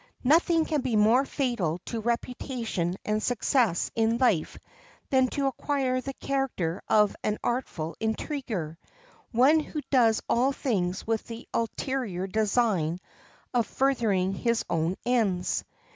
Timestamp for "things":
10.53-11.05